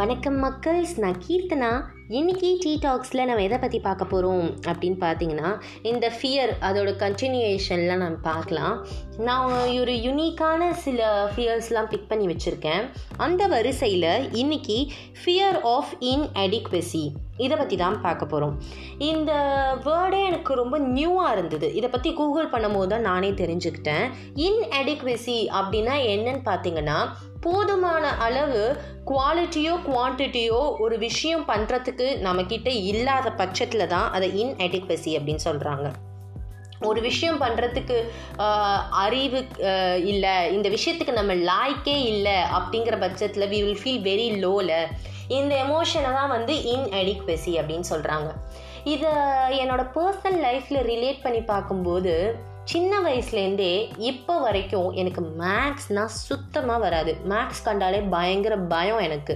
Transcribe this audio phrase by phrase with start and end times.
[0.00, 1.70] வணக்கம் மக்கள்ஸ் நான் கீர்த்தனா.
[2.18, 5.50] இன்னைக்கு டீ டாக்ஸில் நம்ம எதை பற்றி பார்க்க போகிறோம் அப்படின்னு பார்த்தீங்கன்னா
[5.90, 8.76] இந்த ஃபியர் அதோட கண்டினியூஷன்லாம் நம்ம பார்க்கலாம்.
[9.26, 9.50] நான்
[9.80, 12.84] ஒரு யுனிக்கான சில ஃபியர்ஸ்லாம் பிக் பண்ணி வச்சுருக்கேன்.
[13.26, 14.08] அந்த வரிசையில்
[14.42, 14.78] இன்னைக்கு
[15.22, 17.04] ஃபியர் ஆஃப் இன்அடிக்வசி
[17.44, 18.56] இதை பற்றி தான் பார்க்க போகிறோம்
[19.10, 19.32] இந்த
[19.88, 21.68] வேர்டே எனக்கு ரொம்ப நியூவாக இருந்தது.
[21.80, 24.06] இதை பற்றி கூகுள் பண்ணும்போது தான் நானே தெரிஞ்சுக்கிட்டேன்.
[24.46, 26.98] இன்அடிக்வசி அப்படின்னா என்னன்னு பார்த்தீங்கன்னா
[27.42, 28.62] போதுமான அளவு
[29.04, 35.88] குவாலிட்டியோ குவான்டிட்டியோ ஒரு விஷயம் பண்ணுறதுக்கு நம்மக்கிட்ட இல்லாத பட்சத்தில் தான் அதை இன்அடிக்வசி அப்படின்னு சொல்கிறாங்க
[36.84, 37.96] ஒரு விஷயம் பண்ணுறதுக்கு
[39.00, 39.40] அறிவு
[40.04, 44.76] இல்லை இந்த விஷயத்துக்கு நம்ம லாய்க்கே இல்லை அப்படிங்கிற பட்சத்தில் வி வில் ஃபீல் வெரி லோவில்
[45.28, 48.30] இந்த எமோஷனை தான் வந்து இன்அடிக்வசி அப்படின்னு சொல்கிறாங்க
[48.84, 49.12] இதை
[49.58, 52.14] என்னோடய பர்சனல் லைஃப்பில் ரிலேட் பண்ணி பார்க்கும்போது
[52.70, 53.72] சின்ன வயசுலேருந்தே
[54.10, 57.12] இப்போ வரைக்கும் எனக்கு மேக்ஸ்னால் சுத்தமாக வராது.
[57.32, 59.34] மேக்ஸ் கண்டாலே பயங்கர பயம் எனக்கு.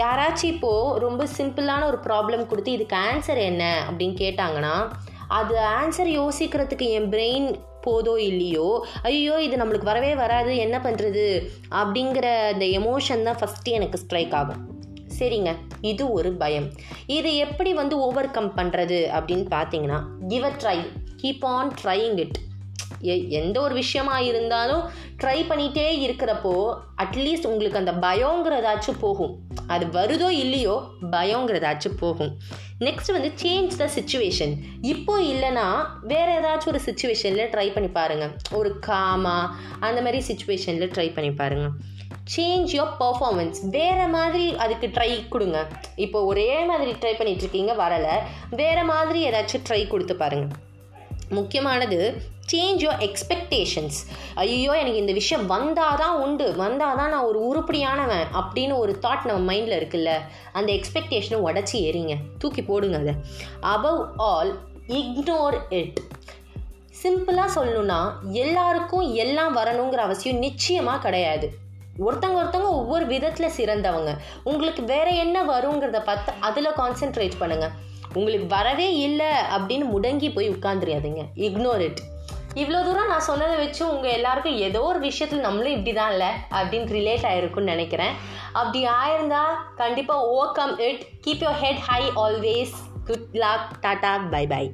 [0.00, 4.74] யாராச்சும் இப்போது ரொம்ப சிம்பிளான ஒரு ப்ராப்ளம் கொடுத்து இதுக்கு ஆன்சர் என்ன அப்படின்னு கேட்டாங்கன்னா
[5.38, 7.48] அது ஆன்சர் யோசிக்கிறதுக்கு என் பிரெயின்
[7.86, 8.68] போதோ இல்லையோ
[9.08, 11.24] ஐயோ இது நம்மளுக்கு வரவே வராது என்ன பண்ணுறது
[11.80, 14.60] அப்படிங்கிற அந்த எமோஷன் தான் ஃபஸ்ட்டு எனக்கு ஸ்ட்ரைக் ஆகும்.
[15.18, 15.50] சரிங்க
[15.92, 16.68] இது ஒரு பயம்.
[17.16, 20.78] இது எப்படி வந்து ஓவர் கம் பண்ணுறது அப்படின்னு பார்த்தீங்கன்னா give a try
[21.22, 22.38] keep on trying it
[23.38, 24.82] எந்த ஒரு விஷயமா இருந்தாலும்
[25.22, 26.52] ட்ரை பண்ணிகிட்டே இருக்கிறப்போ
[27.02, 29.32] அட்லீஸ்ட் உங்களுக்கு அந்த பயங்கிறதாச்சும் போகும்.
[29.66, 30.74] அது வருதோ இல்லையோ
[31.14, 32.32] பயங்கிறதாச்சும் போகும்.
[32.86, 34.54] நெக்ஸ்ட் வந்து சேஞ்ச் த சுச்சுவேஷன்
[34.92, 35.66] இப்போ இல்லைன்னா
[36.12, 39.38] வேறு ஏதாச்சும் ஒரு சுச்சுவேஷனில் ட்ரை பண்ணி பாருங்கள் ஒரு காமா
[39.80, 41.76] அந்த மாதிரி சுச்சுவேஷனில் ட்ரை பண்ணி பாருங்கள்
[42.36, 45.60] சேஞ்ச் யோர் பர்ஃபார்மன்ஸ் வேறு மாதிரி அதுக்கு ட்ரை கொடுங்க.
[46.06, 48.16] இப்போ ஒரே மாதிரி ட்ரை பண்ணிகிட்டு இருக்கீங்க வரலை.
[48.60, 50.70] வேறு மாதிரி ஏதாச்சும் ட்ரை கொடுத்து பாருங்கள்
[51.32, 51.98] முக்கியமானது
[52.52, 53.98] சேஞ்ச் யோர் எக்ஸ்பெக்டேஷன்ஸ்
[54.34, 59.28] ஐயோ எனக்கு இந்த விஷயம் வந்தால் தான் உண்டு வந்தால் தான் நான் ஒரு உருப்படியானவன் அப்படின்னு ஒரு தாட்
[59.28, 60.12] நம்ம மைண்டில் இருக்குல்ல
[60.52, 62.16] அந்த எக்ஸ்பெக்டேஷனை உடச்சி எறிங்க.
[62.38, 63.14] தூக்கி போடுங்க அதை.
[63.74, 64.52] அபவ் ஆல்
[65.00, 66.00] இக்னோர் இட்
[67.02, 68.00] சிம்பிளாக சொல்லணுன்னா
[68.42, 71.46] எல்லாருக்கும் எல்லாம் வரணுங்கிற அவசியம் நிச்சயமாக கிடையாது.
[72.06, 74.10] ஒருத்தவங்க ஒருத்தவங்க ஒவ்வொரு விதத்தில் சிறந்தவங்க.
[74.50, 77.74] உங்களுக்கு வேற என்ன வருங்கிறத பார்த்து அதில் கான்சென்ட்ரேட் பண்ணுங்கள்
[78.14, 82.00] உங்களுக்கு வரவே இல்லை அப்படின்னு முடங்கி போய் உட்காந்துரியாதுங்க இக்னோர் இட்
[82.54, 86.88] இவ்வளோ தூரம் நான் சொன்னதை வச்சு உங்கள் எல்லாருக்கும் ஏதோ ஒரு விஷயத்தில் நம்மளும் இப்படி தான் இல்லை அப்படின்னு
[86.98, 88.14] ரிலேட் ஆகிருக்குன்னு நினைக்கிறேன்.
[88.52, 89.42] அப்படி ஆயிருந்தா
[89.76, 92.74] கண்டிப்பாக overcome it keep your head high always
[93.04, 94.72] good luck tata bye bye